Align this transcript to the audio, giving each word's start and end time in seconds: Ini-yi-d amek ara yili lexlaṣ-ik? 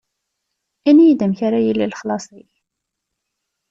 Ini-yi-d 0.89 1.21
amek 1.25 1.39
ara 1.47 1.59
yili 1.65 1.85
lexlaṣ-ik? 1.87 2.51